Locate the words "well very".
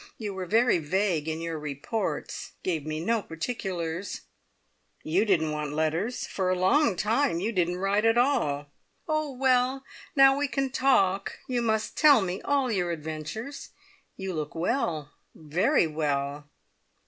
14.55-15.85